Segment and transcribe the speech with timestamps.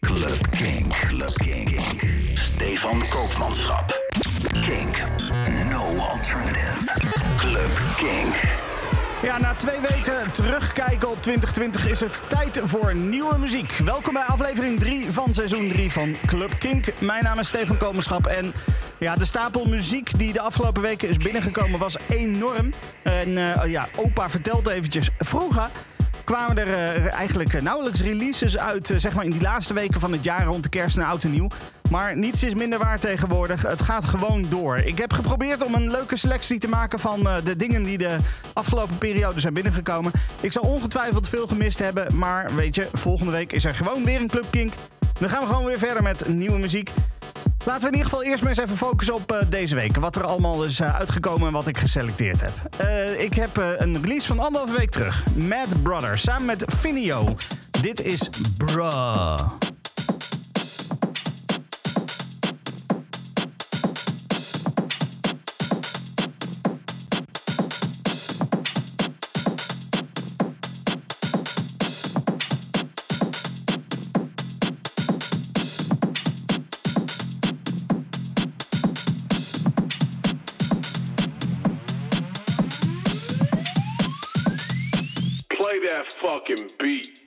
[0.00, 0.92] Club Kink.
[0.92, 1.80] Club Kink.
[2.34, 3.98] Stefan Koopmanschap.
[4.52, 5.02] Kink.
[5.70, 6.92] No alternative.
[7.36, 8.34] Club Kink.
[9.22, 13.72] Ja, na twee weken terugkijken op 2020 is het tijd voor nieuwe muziek.
[13.72, 16.86] Welkom bij aflevering 3 van seizoen 3 van Club Kink.
[16.98, 18.52] Mijn naam is Stefan Komenschap en
[18.98, 22.72] ja, de stapel muziek die de afgelopen weken is binnengekomen was enorm.
[23.02, 25.10] En eh, ja, opa vertelt eventjes.
[25.18, 25.68] Vroeger
[26.24, 30.12] kwamen er eh, eigenlijk nauwelijks releases uit, eh, zeg maar in die laatste weken van
[30.12, 31.48] het jaar rond de kerst en oud en nieuw.
[31.90, 33.62] Maar niets is minder waar tegenwoordig.
[33.62, 34.78] Het gaat gewoon door.
[34.78, 38.16] Ik heb geprobeerd om een leuke selectie te maken van eh, de dingen die de
[38.52, 40.12] afgelopen periode zijn binnengekomen.
[40.40, 44.20] Ik zal ongetwijfeld veel gemist hebben, maar weet je, volgende week is er gewoon weer
[44.20, 44.72] een Club Kink.
[45.18, 46.90] Dan gaan we gewoon weer verder met nieuwe muziek.
[47.64, 49.96] Laten we in ieder geval eerst maar eens even focussen op eh, deze week.
[49.96, 52.52] Wat er allemaal is eh, uitgekomen en wat ik geselecteerd heb.
[52.76, 55.24] Eh, ik heb een release van anderhalve week terug.
[55.34, 57.24] Mad Brother samen met Finio.
[57.80, 59.38] Dit is Bruh.
[86.20, 87.19] Fucking beat.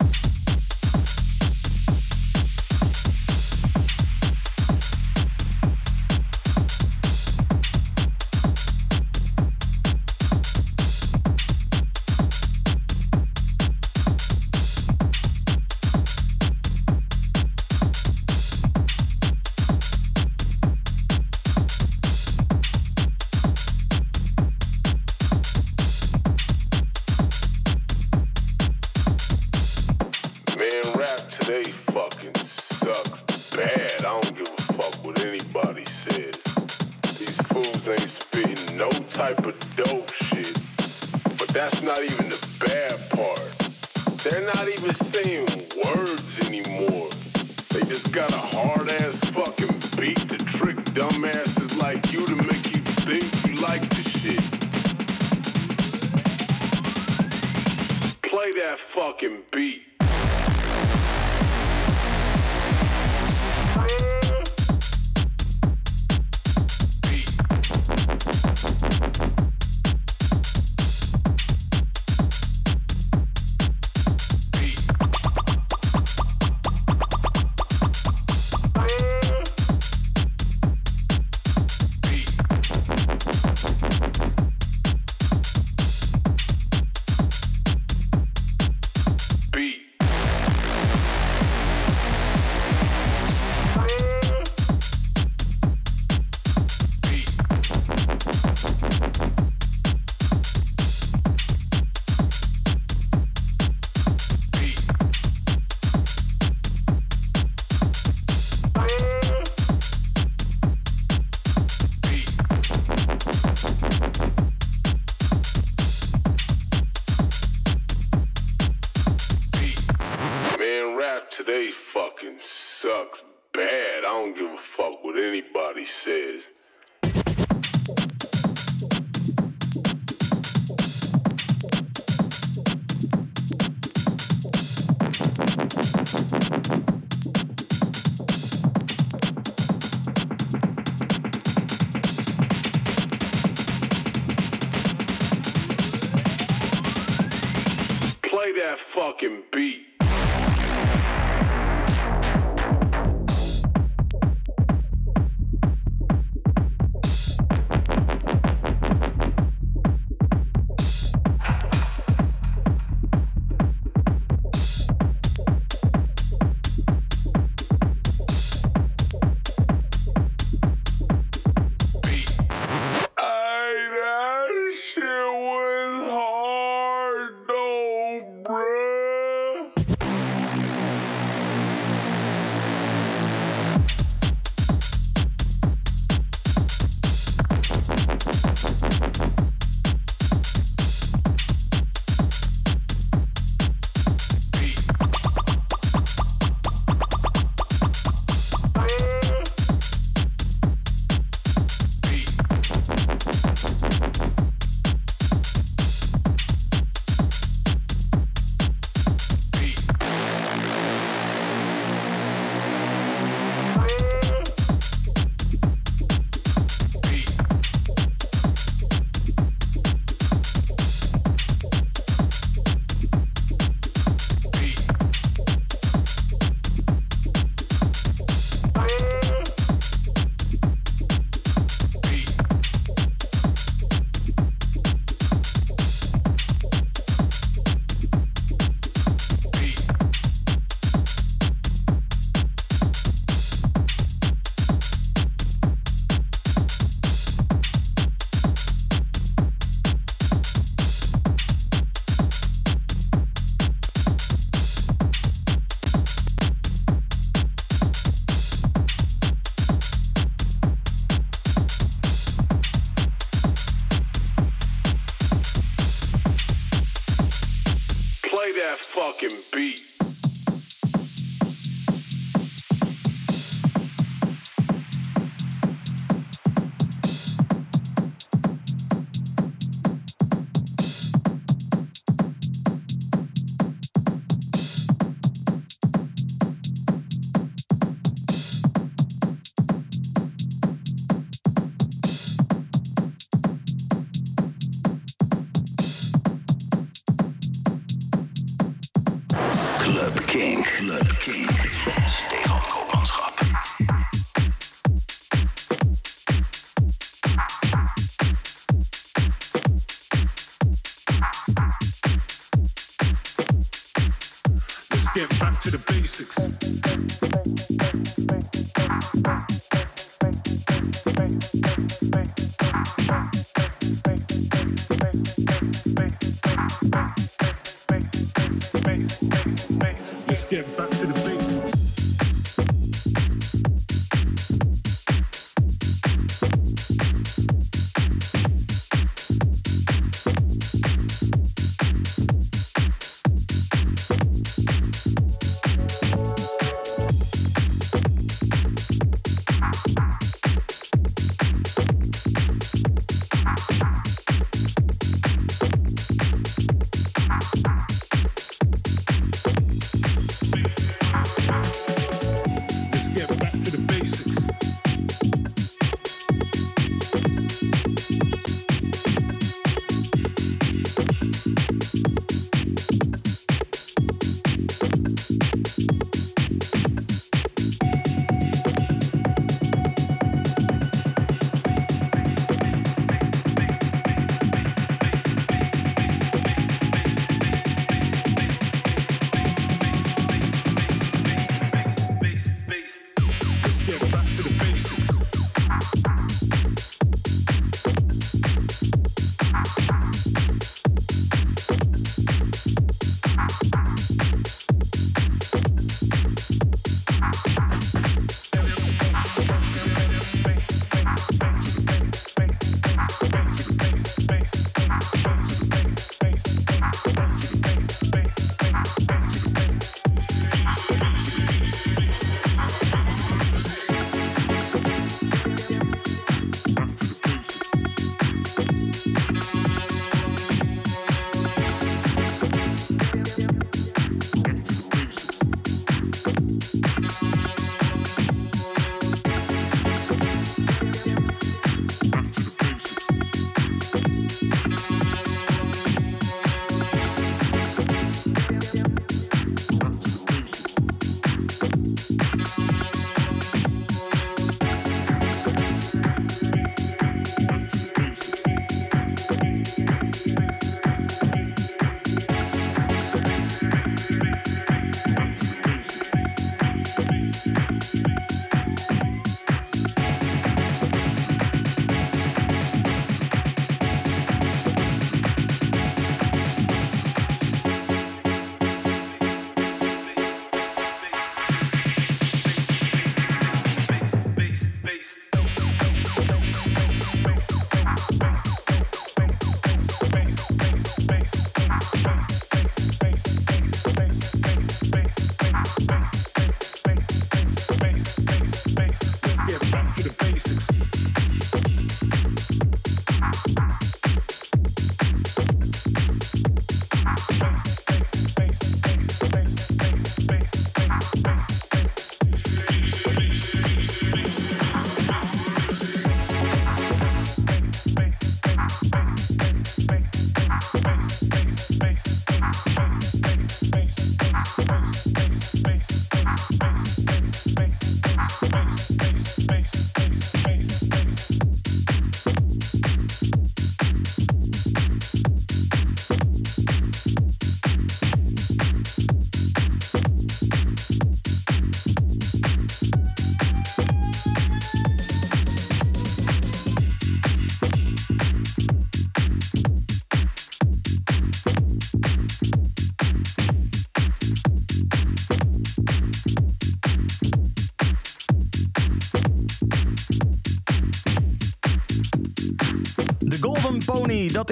[149.03, 149.82] Fucking beat.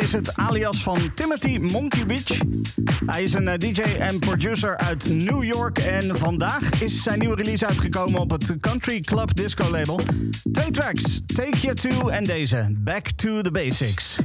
[0.02, 2.38] Is het alias van Timothy Monkey Beach.
[3.06, 5.78] Hij is een eh, DJ en producer uit New York.
[5.78, 10.00] En vandaag is zijn nieuwe release uitgekomen op het Country Club Disco label.
[10.52, 14.18] Twee tracks, Take You To en deze, Back To The Basics.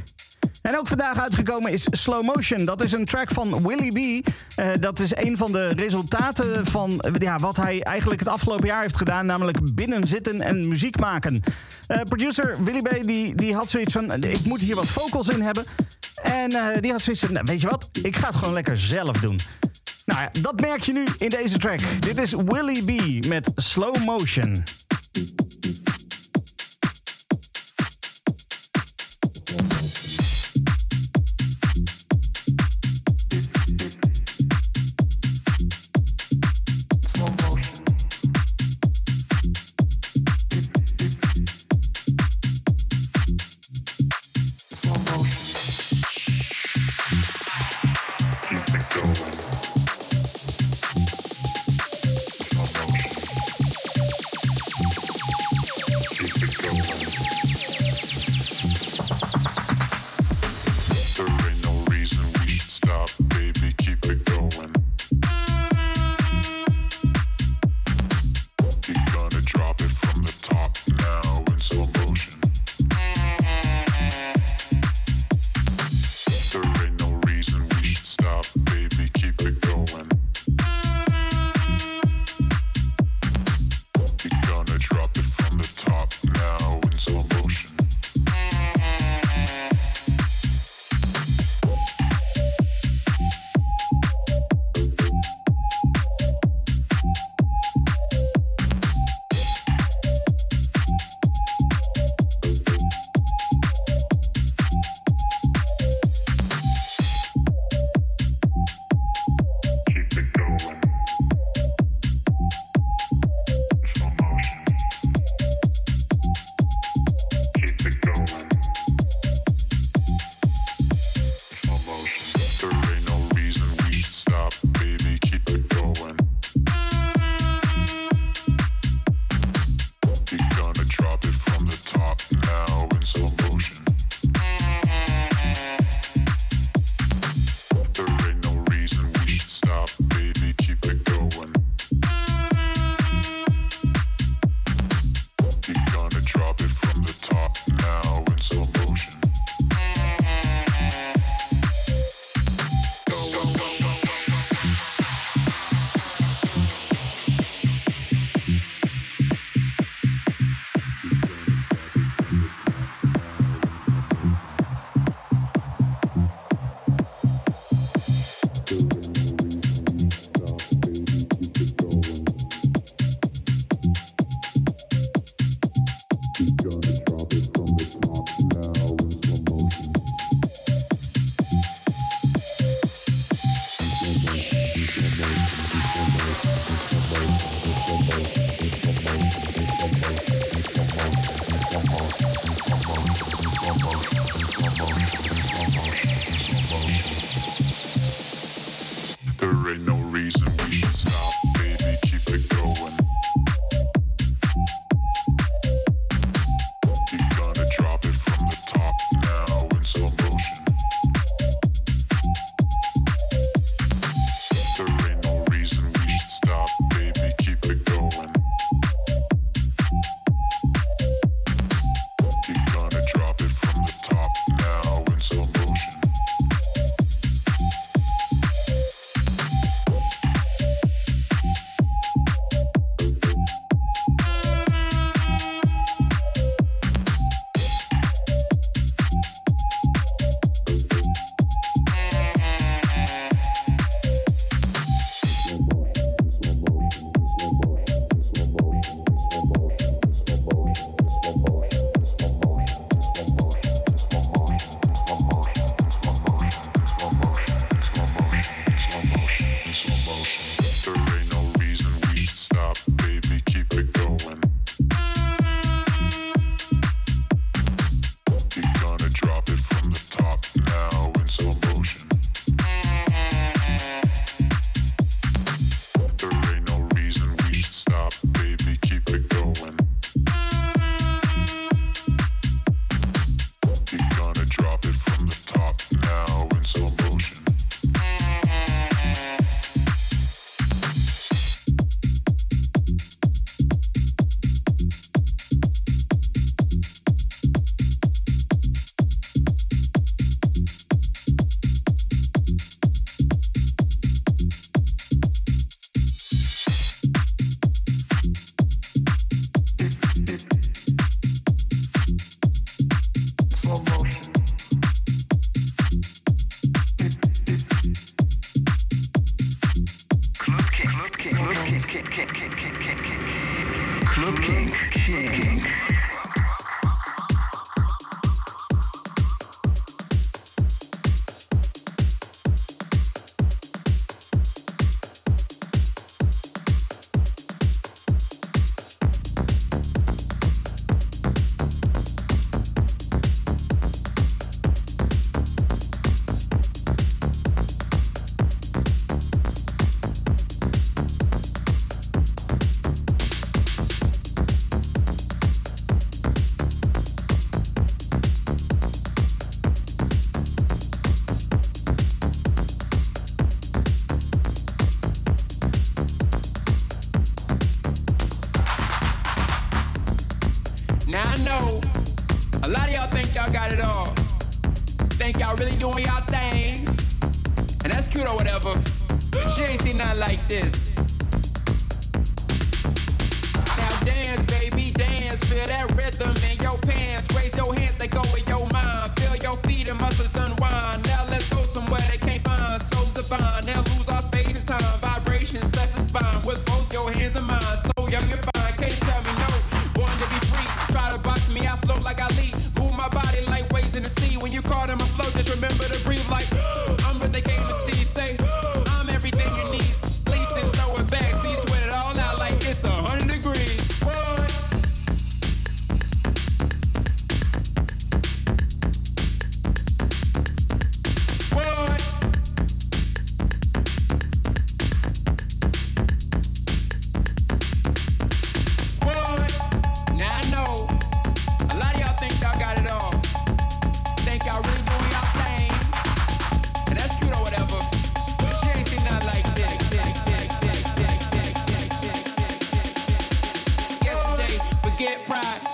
[0.67, 2.65] En ook vandaag uitgekomen is Slow Motion.
[2.65, 4.27] Dat is een track van Willie B.
[4.59, 8.81] Uh, dat is een van de resultaten van ja, wat hij eigenlijk het afgelopen jaar
[8.81, 9.25] heeft gedaan.
[9.25, 11.43] Namelijk binnenzitten en muziek maken.
[11.87, 13.07] Uh, producer Willie B.
[13.07, 15.65] Die, die had zoiets van: ik moet hier wat vocals in hebben.
[16.21, 18.77] En uh, die had zoiets van: nou, weet je wat, ik ga het gewoon lekker
[18.77, 19.39] zelf doen.
[20.05, 21.79] Nou ja, dat merk je nu in deze track.
[21.99, 23.25] Dit is Willie B.
[23.25, 24.63] met Slow Motion.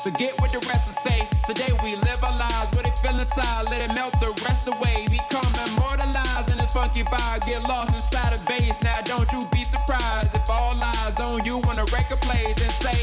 [0.04, 1.24] Forget what the rest will say.
[1.48, 3.64] Today we live our lives with it feel inside.
[3.72, 5.08] Let it melt the rest away.
[5.08, 7.40] Become immortalized in this funky vibe.
[7.48, 8.84] Get lost inside the bass.
[8.84, 12.74] Now don't you be surprised if all eyes on you when the record plays and
[12.84, 13.00] say.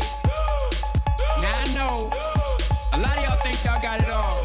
[1.40, 2.12] Now I know
[2.92, 4.44] a lot of y'all think y'all got it all.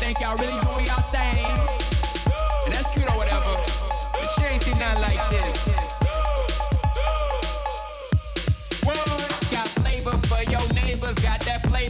[0.00, 1.71] Think y'all really doing y'all thing.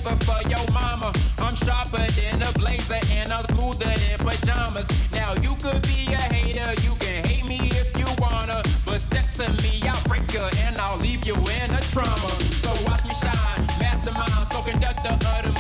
[0.03, 1.12] paper for your mama.
[1.38, 4.88] I'm sharper than a blazer and I'm smoother than pajamas.
[5.12, 9.27] Now you could be a hater, you can hate me if you wanna, but step
[9.38, 12.31] to me, I'll break you and I'll leave you in a trauma.
[12.62, 15.52] So watch me shine, mastermind, so conductor of the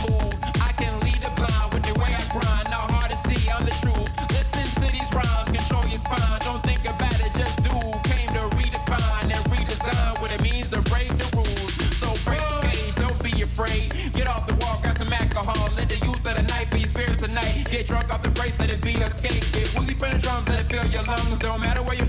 [17.92, 19.44] drunk off the brakes, let it be a skate.
[19.52, 21.38] Get woozy from the drums, let it fill your lungs.
[21.38, 22.01] Don't matter where you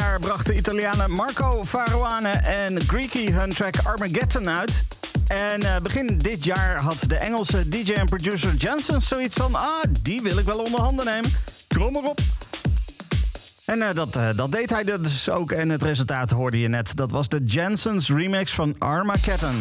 [0.00, 4.84] jaar brachten Italianen Marco Faruane en Greeky hun track Armageddon uit.
[5.26, 9.54] En uh, begin dit jaar had de Engelse DJ en producer Jensen zoiets van...
[9.54, 11.32] ah, die wil ik wel onder handen nemen.
[11.68, 12.18] Krom erop.
[13.66, 15.52] En uh, dat, uh, dat deed hij dus ook.
[15.52, 16.96] En het resultaat hoorde je net.
[16.96, 19.58] Dat was de Jensens remix van Armageddon.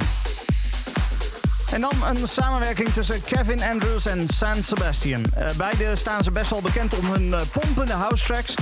[1.71, 5.23] En dan een samenwerking tussen Kevin Andrews en San Sebastian.
[5.57, 8.53] Beide staan ze best wel bekend om hun pompende house tracks.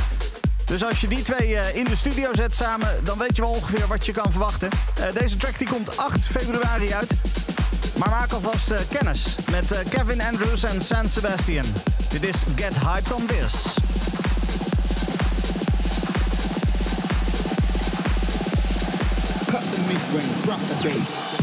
[0.65, 3.51] Dus als je die twee uh, in de studio zet samen, dan weet je wel
[3.51, 4.69] ongeveer wat je kan verwachten.
[4.99, 7.11] Uh, deze track die komt 8 februari uit.
[7.97, 11.65] Maar maak alvast uh, kennis met Kevin Andrews en San Sebastian.
[12.09, 13.53] Dit is Get Hyped on This.
[19.45, 21.40] Cut the mid-range, drop the bass.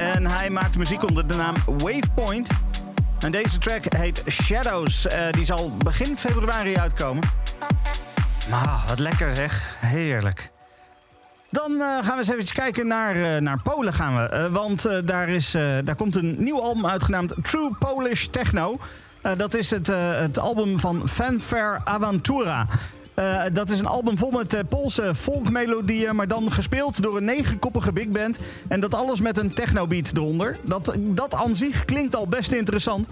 [0.00, 2.48] En hij maakt muziek onder de naam Wavepoint.
[3.18, 5.06] En deze track heet Shadows.
[5.06, 7.22] Eh, die zal begin februari uitkomen.
[8.50, 9.76] Maar wat lekker zeg.
[9.80, 10.50] Heerlijk.
[11.50, 14.48] Dan eh, gaan we eens even kijken naar, eh, naar Polen gaan we.
[14.50, 15.50] Want daar, is,
[15.84, 18.78] daar komt een nieuw album uitgenaamd True Polish Techno.
[19.36, 19.86] Dat is het,
[20.20, 22.66] het album van Fanfare Aventura.
[23.20, 27.24] Eh, dat is een album vol met eh, Poolse folkmelodieën, maar dan gespeeld door een
[27.24, 28.38] negenkoppige big band.
[28.68, 30.56] En dat alles met een technobeat eronder.
[30.64, 33.06] Dat, dat aan zich klinkt al best interessant.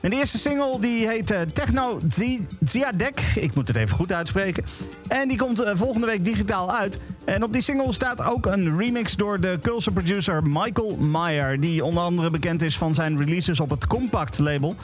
[0.00, 3.20] En de eerste single die heet eh, Techno Zi- Ziadek.
[3.34, 4.64] Ik moet het even goed uitspreken.
[5.08, 6.98] En die komt volgende week digitaal uit.
[7.24, 11.60] En op die single staat ook een remix door de Kulse producer Michael Meyer.
[11.60, 14.74] Die onder andere bekend is van zijn releases op het Compact label.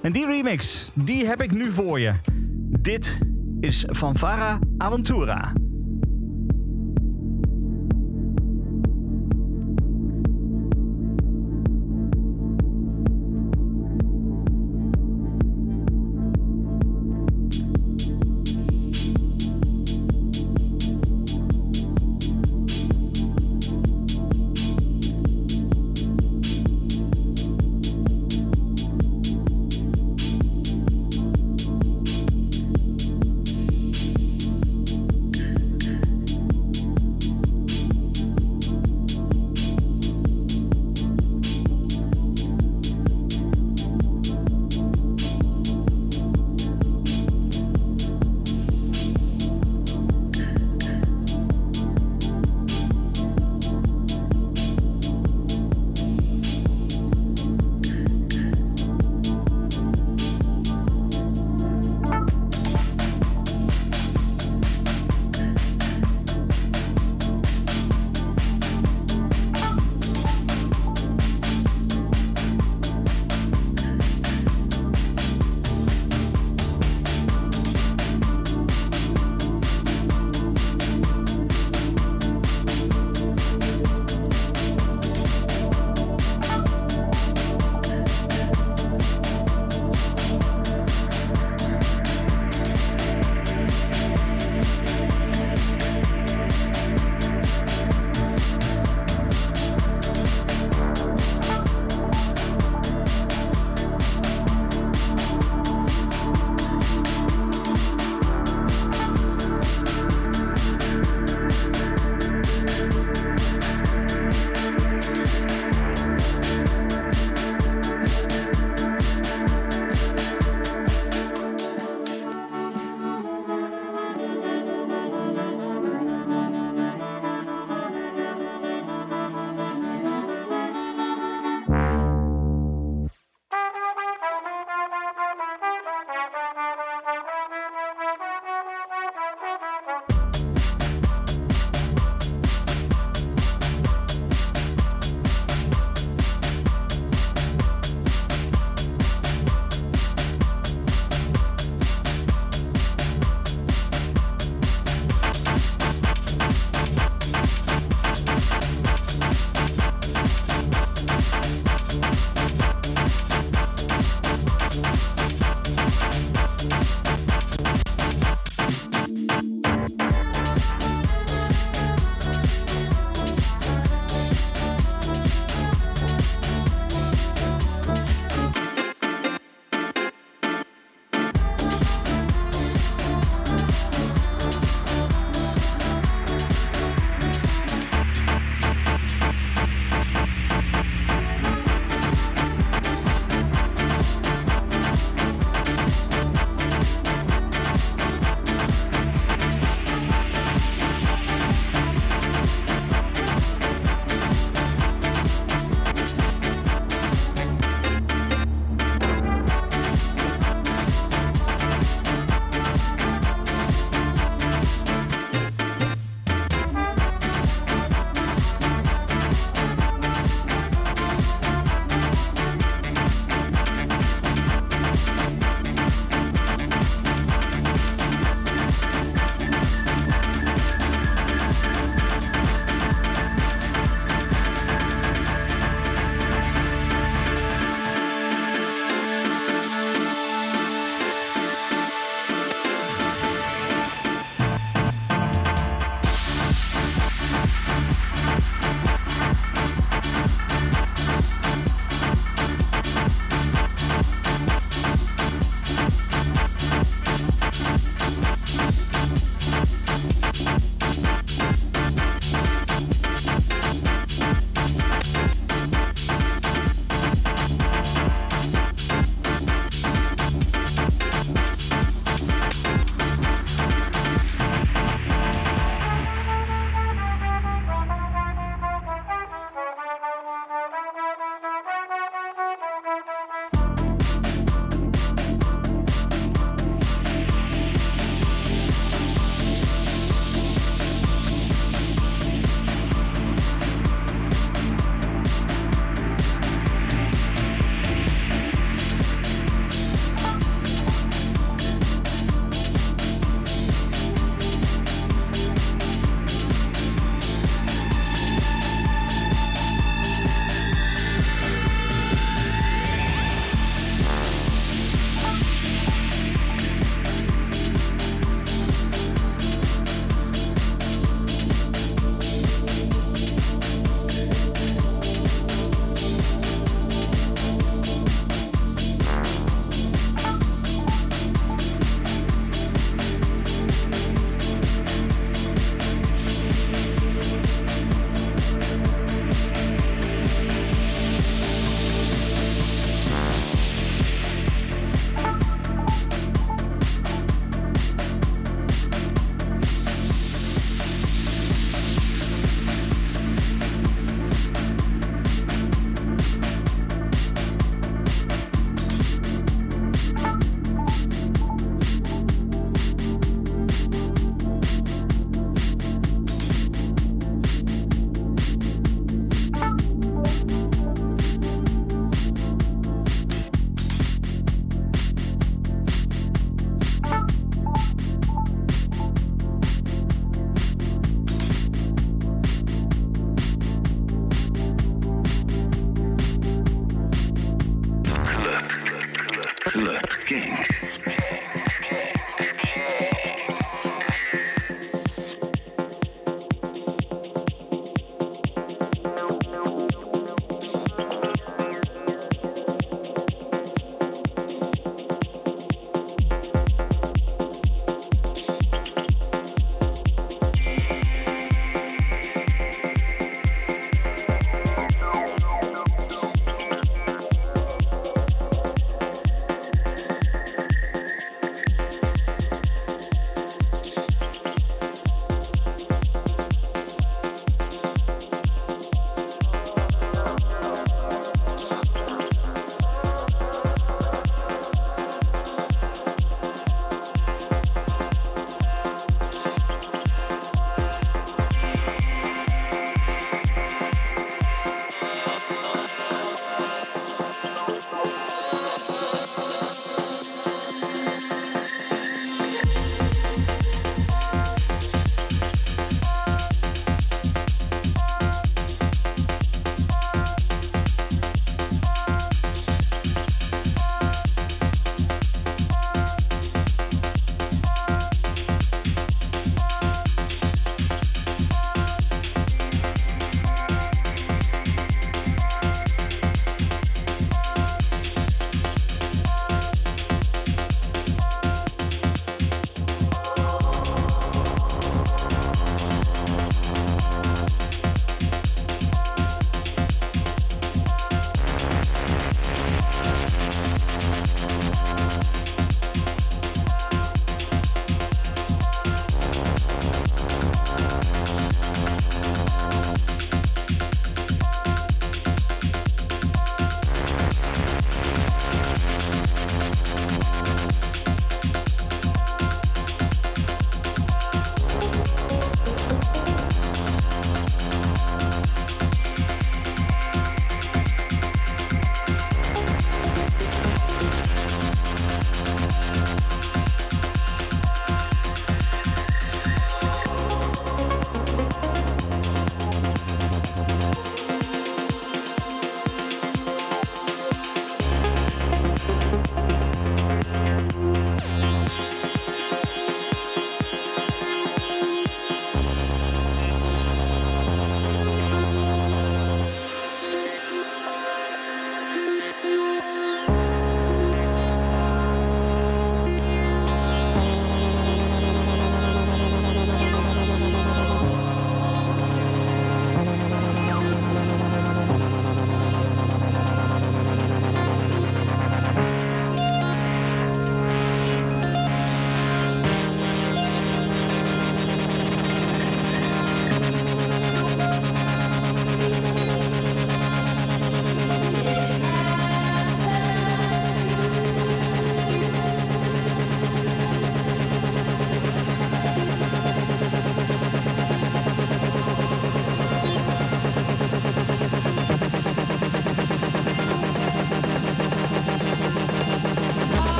[0.00, 2.12] En die remix, die heb ik nu voor je.
[2.80, 3.18] Dit
[3.60, 5.67] is van Vara Aventura.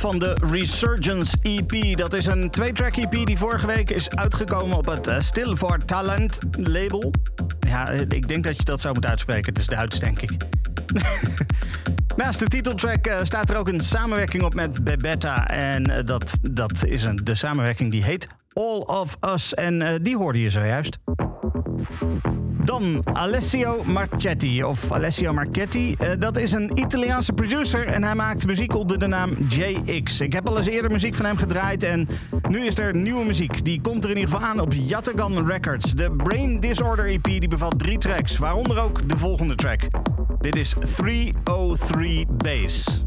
[0.00, 1.96] Van de Resurgence EP.
[1.96, 5.84] Dat is een twee-track EP die vorige week is uitgekomen op het eh, Still for
[5.84, 7.12] Talent label.
[7.60, 9.52] Ja, eh, ik denk dat je dat zou moeten uitspreken.
[9.52, 10.30] Het is Duits, denk ik.
[12.16, 15.48] Naast de titeltrack uh, staat er ook een samenwerking op met Bebetta.
[15.48, 19.54] En dat, dat is een, de samenwerking die heet All of Us.
[19.54, 20.98] En die hoorde je zojuist.
[23.12, 25.96] Alessio Marchetti, of Alessio Marchetti.
[26.00, 30.20] Uh, dat is een Italiaanse producer en hij maakt muziek onder de naam JX.
[30.20, 32.08] Ik heb al eens eerder muziek van hem gedraaid en
[32.48, 33.64] nu is er nieuwe muziek.
[33.64, 35.92] Die komt er in ieder geval aan op Yatagan Records.
[35.92, 39.80] De Brain Disorder EP die bevat drie tracks, waaronder ook de volgende track.
[40.40, 43.04] Dit is 303 Bass.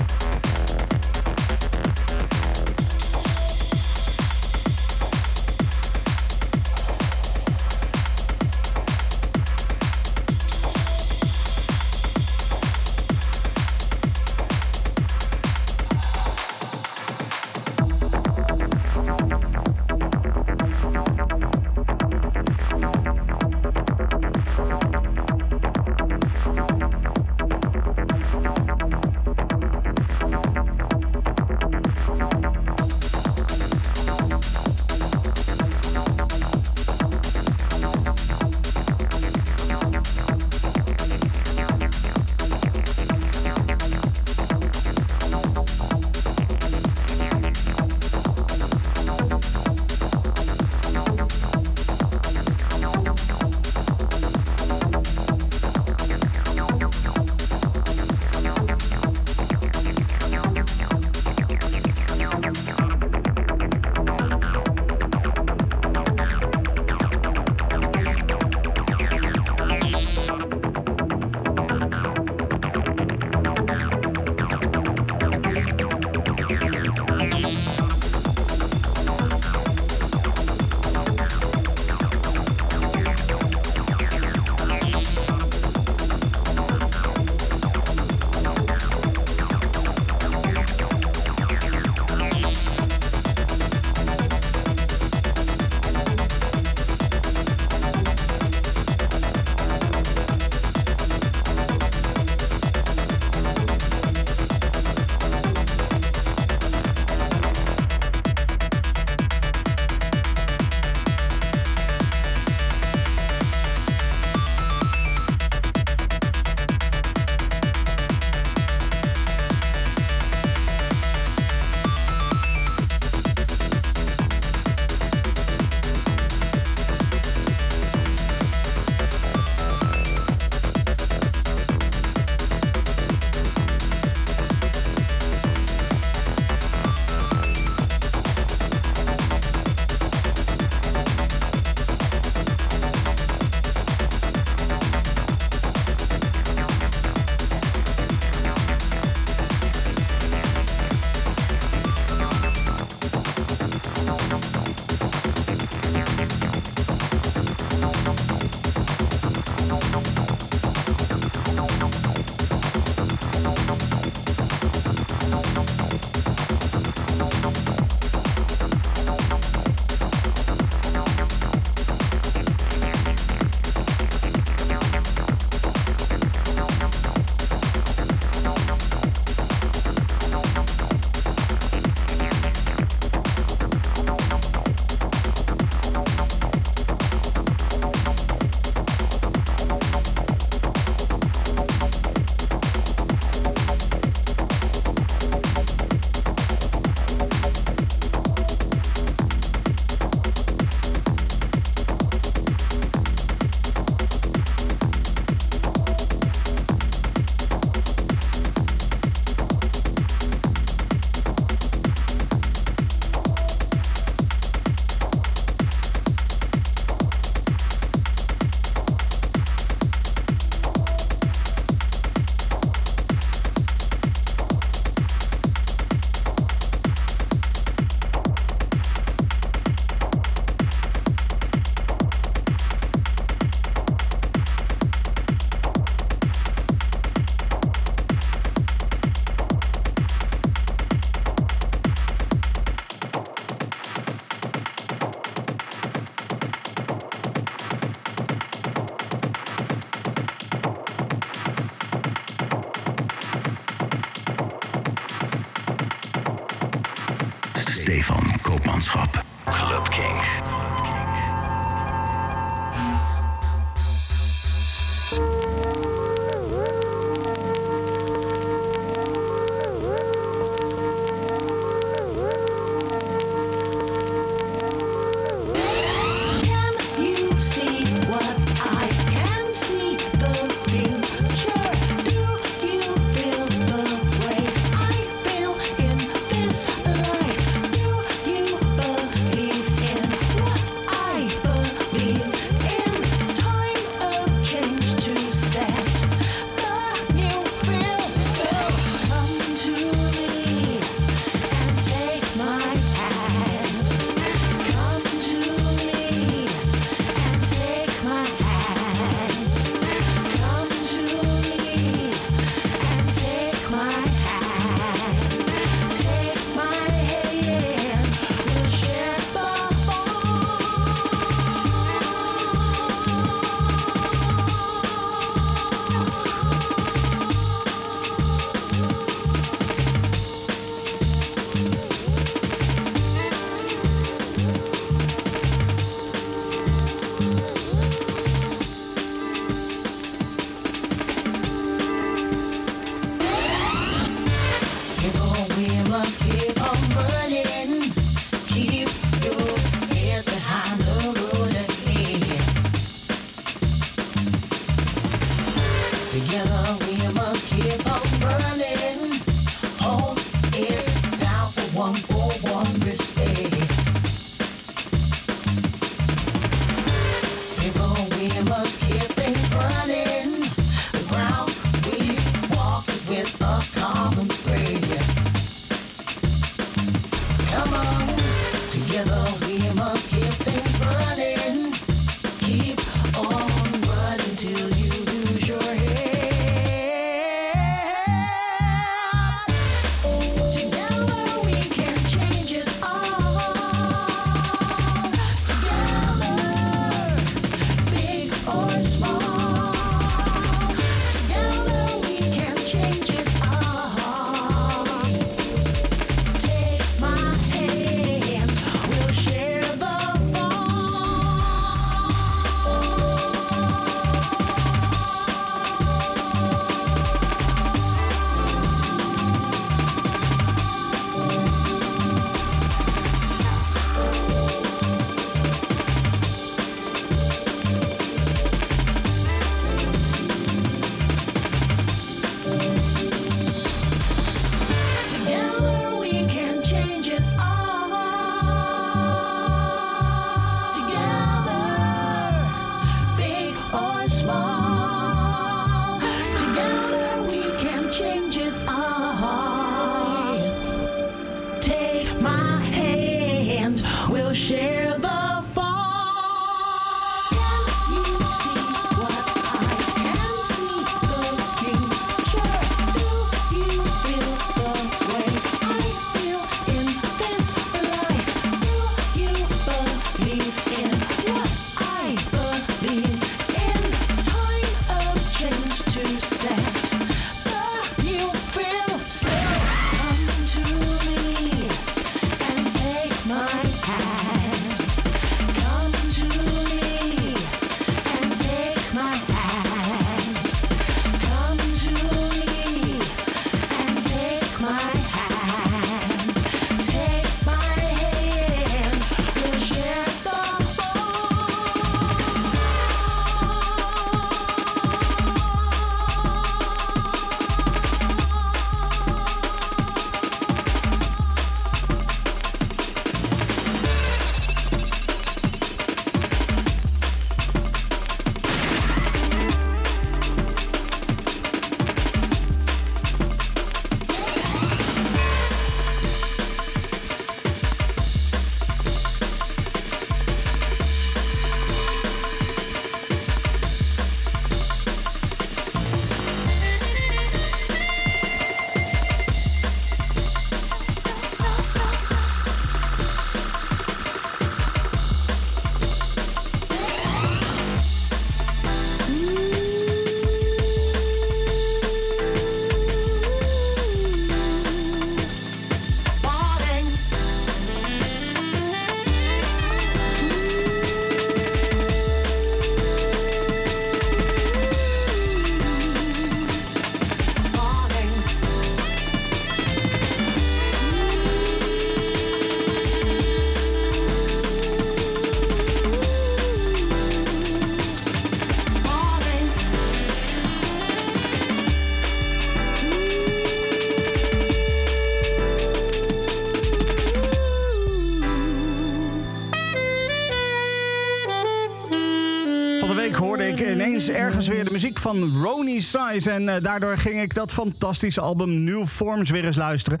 [595.04, 596.30] Van Ronnie Size.
[596.30, 600.00] En eh, daardoor ging ik dat fantastische album New Forms weer eens luisteren.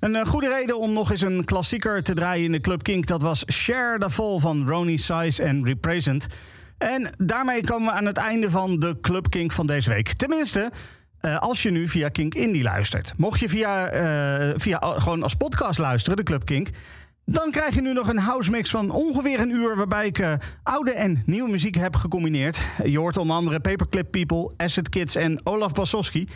[0.00, 3.06] Een eh, goede reden om nog eens een klassieker te draaien in de Club Kink.
[3.06, 6.26] Dat was Share the Fall van Ronnie Size en Represent.
[6.78, 10.12] En daarmee komen we aan het einde van de Club Kink van deze week.
[10.12, 10.70] Tenminste,
[11.20, 13.12] eh, als je nu via Kink Indie luistert.
[13.16, 13.90] Mocht je via,
[14.56, 16.68] via gewoon als podcast luisteren, de Club Kink...
[17.24, 19.76] dan krijg je nu nog een house mix van ongeveer een uur...
[19.76, 22.60] waarbij ik eh, oude en nieuwe muziek heb gecombineerd.
[22.84, 26.28] Je hoort onder andere Paperclip People, Acid Kids en Olaf Basowski.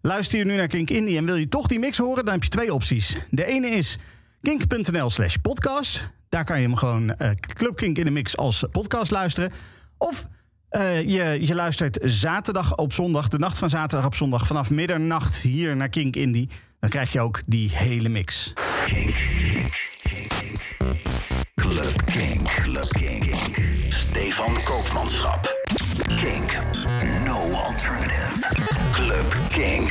[0.00, 2.24] Luister je nu naar Kink Indie en wil je toch die mix horen...
[2.24, 3.18] dan heb je twee opties.
[3.30, 3.98] De ene is
[4.42, 6.08] kink.nl slash podcast.
[6.28, 9.52] Daar kan je hem gewoon eh, Club Kink in de mix als podcast luisteren.
[9.98, 10.26] Of
[10.68, 14.46] eh, je, je luistert zaterdag op zondag, de nacht van zaterdag op zondag...
[14.46, 16.48] vanaf middernacht hier naar Kink Indie.
[16.84, 18.52] Dan krijg je ook die hele mix.
[18.86, 19.14] Kink.
[21.54, 22.48] Club Kink.
[22.48, 23.34] Club Kink.
[23.88, 25.54] Stefan Koopmanschap.
[26.06, 26.58] Kink.
[27.24, 28.46] No alternative.
[28.92, 29.90] Club Kink.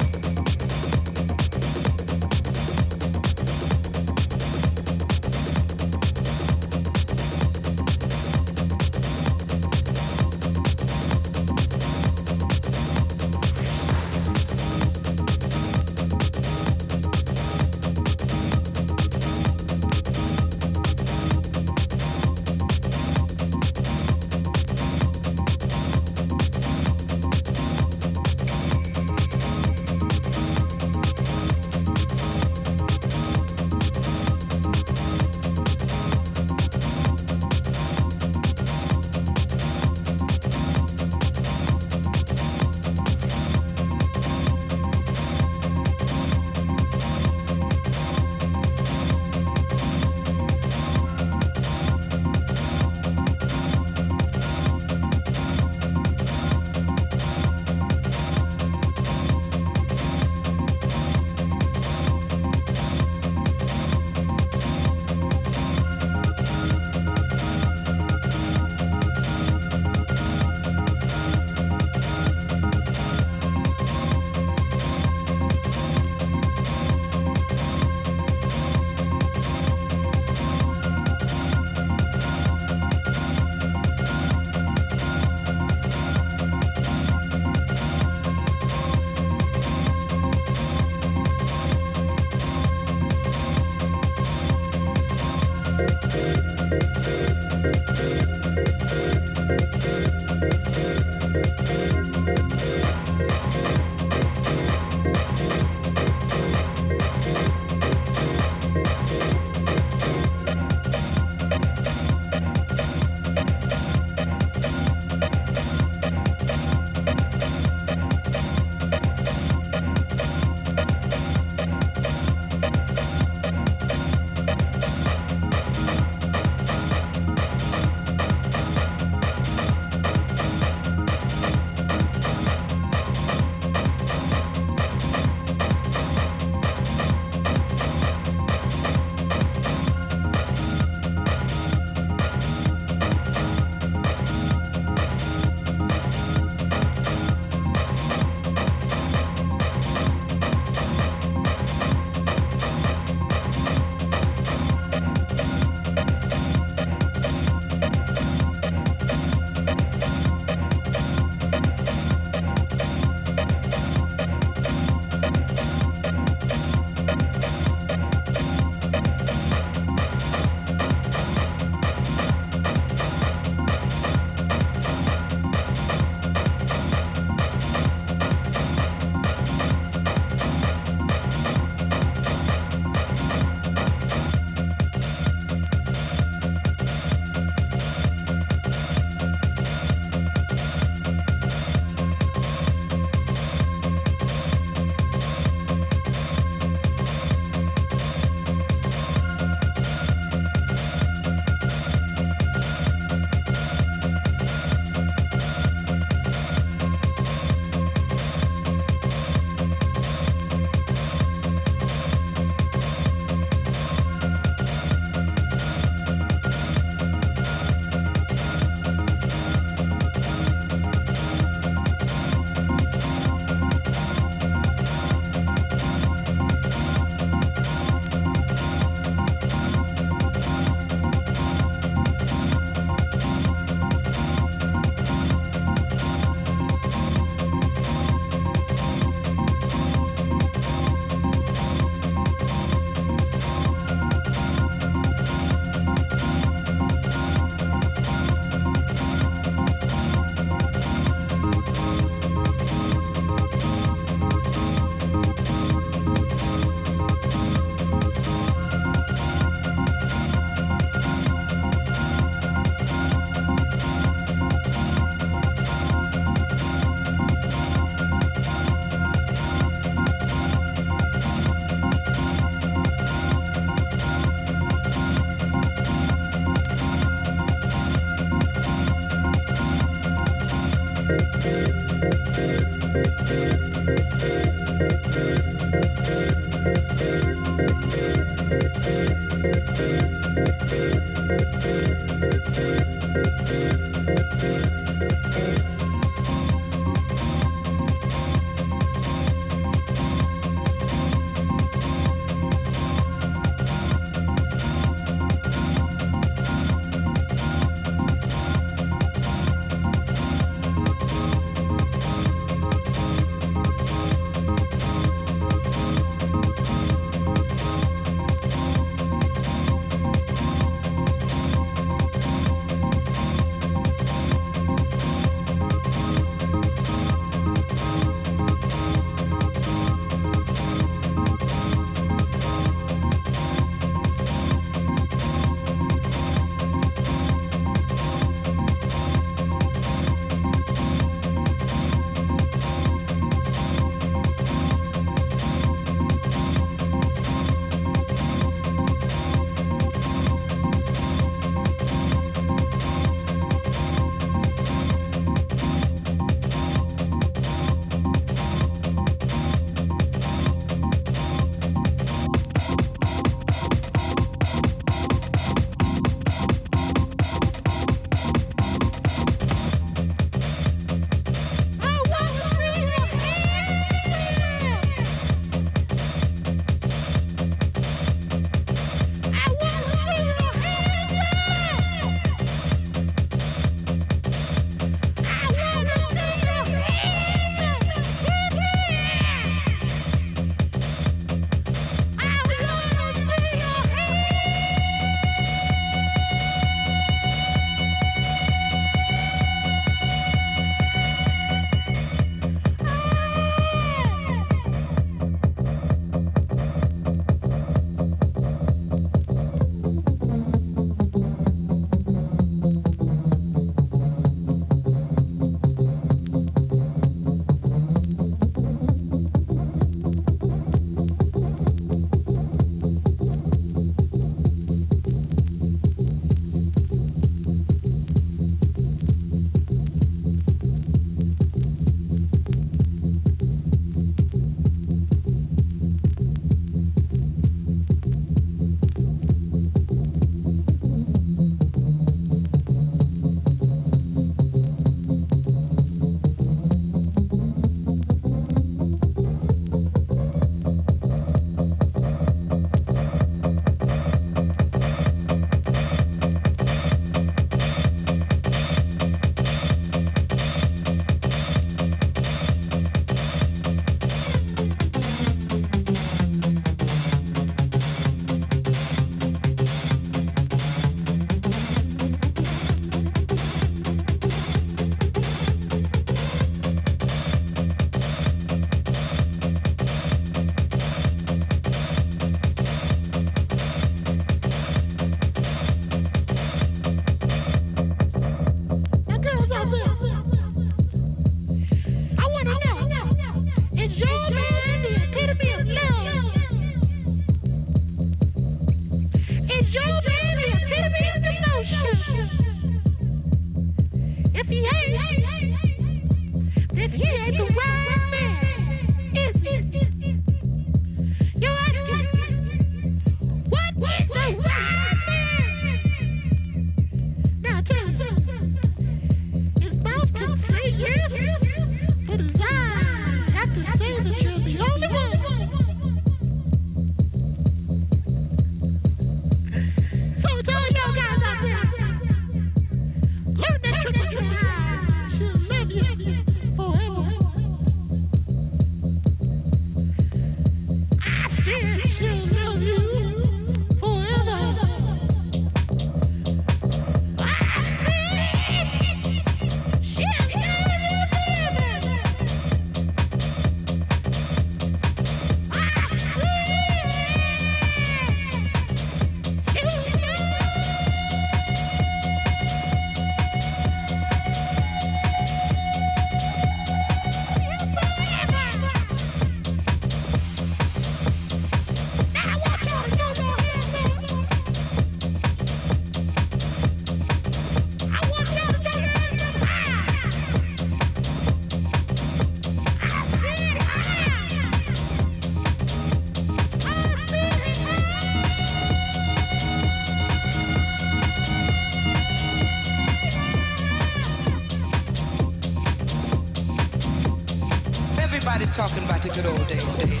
[599.13, 600.00] Good old day.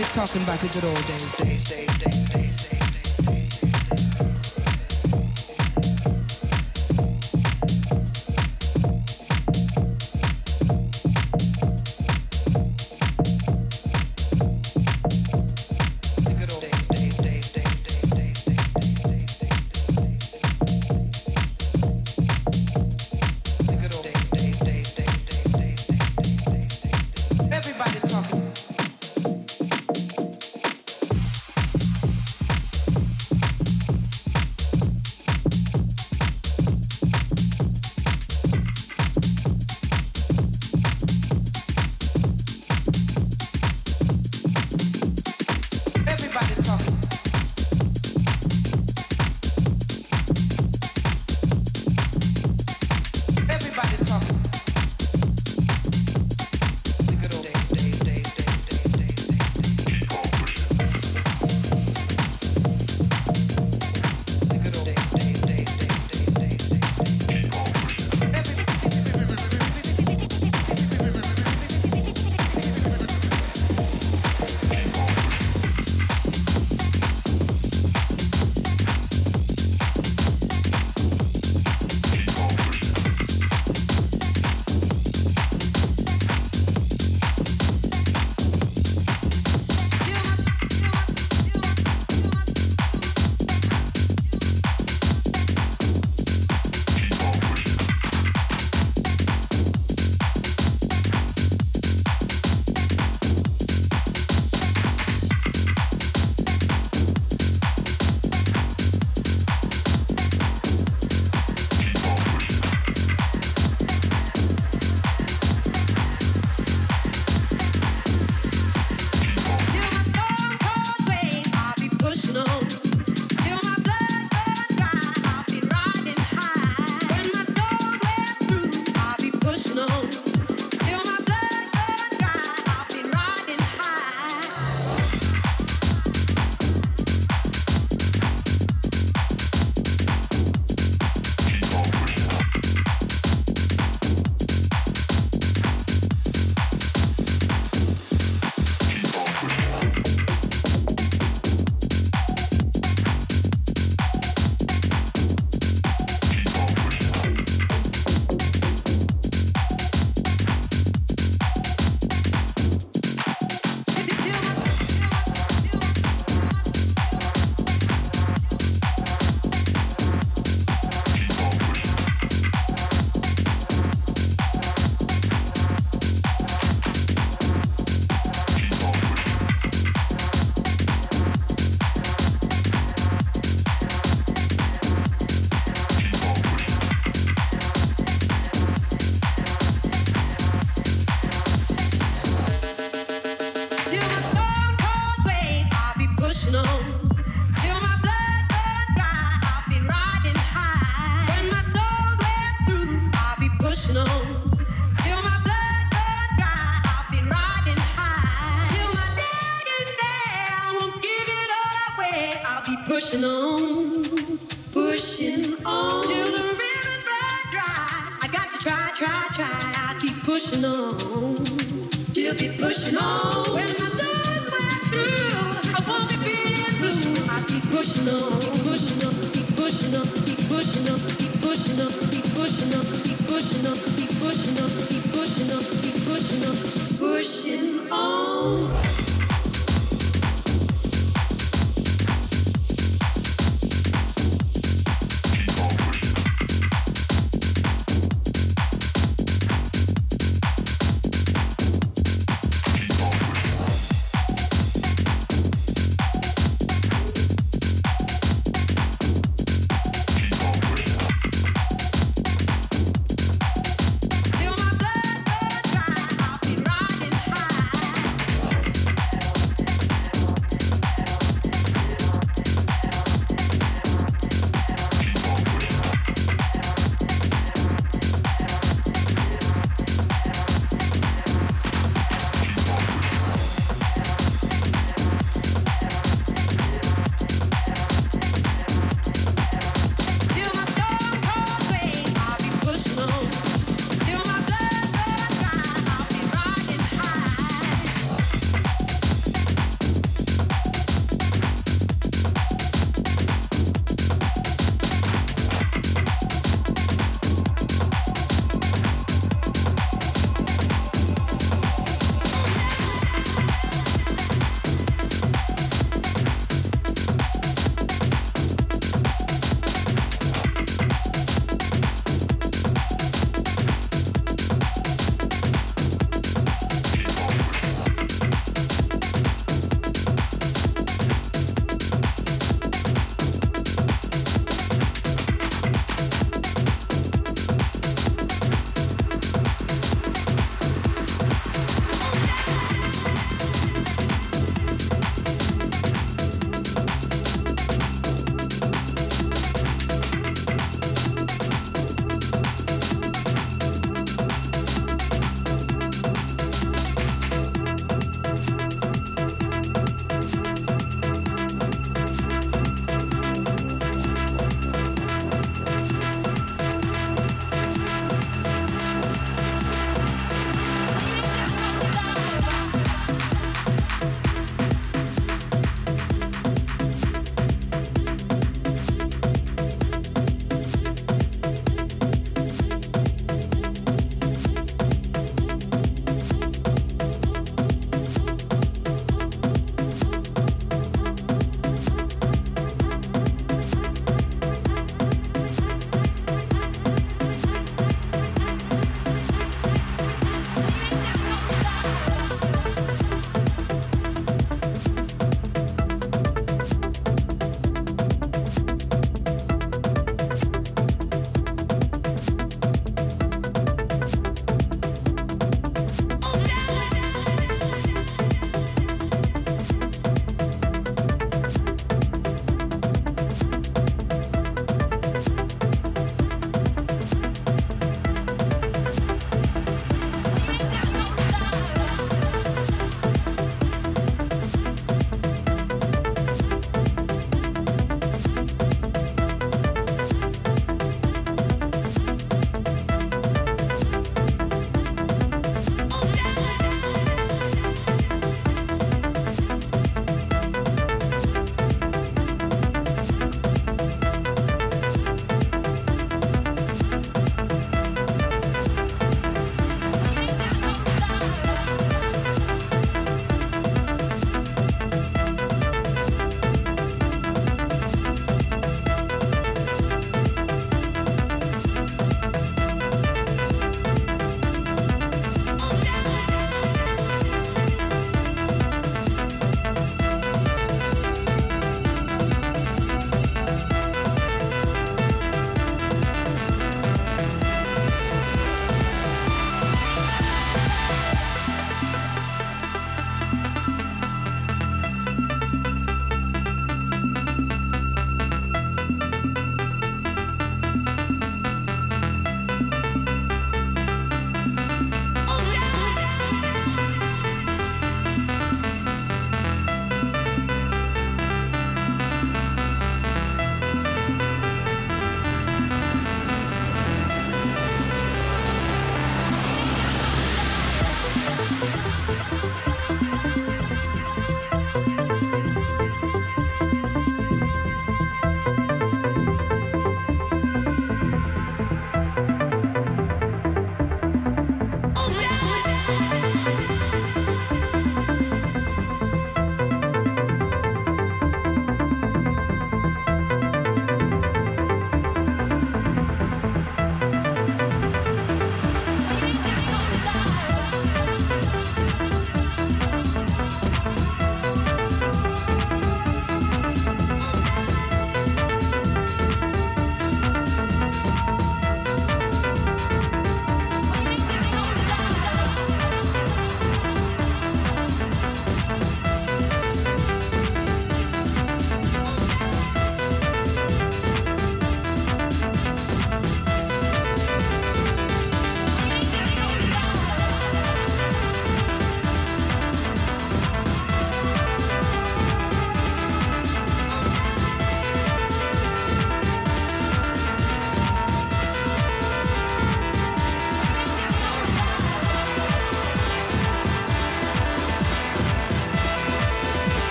[0.00, 2.19] Everybody's talking about the good old days, days, days, days.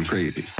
[0.00, 0.59] I'm crazy.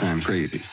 [0.00, 0.69] sound crazy.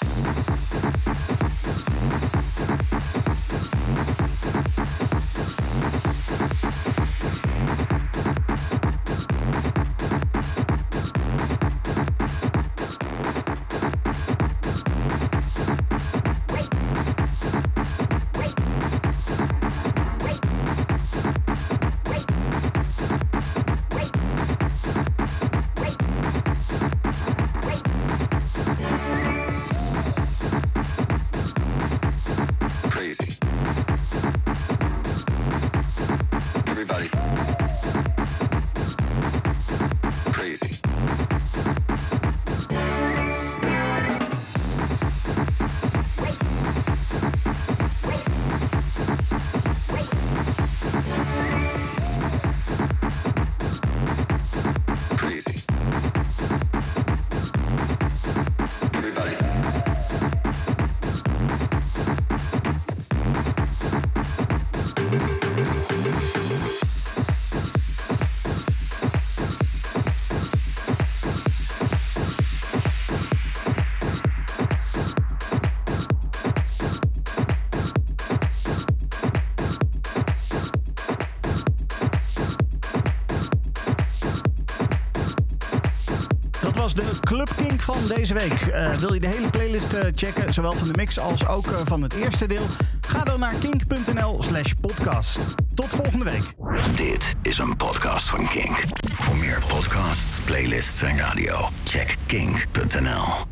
[87.94, 88.62] Van deze week.
[88.62, 91.80] Eh, wil je de hele playlist eh, checken, zowel van de mix als ook eh,
[91.86, 92.66] van het eerste deel?
[93.08, 95.40] Ga dan naar kink.nl slash podcast.
[95.76, 96.54] Tot volgende week.
[96.96, 98.84] Dit is een podcast van Kink.
[99.12, 103.47] Voor meer podcasts, playlists en radio, check kink.nl.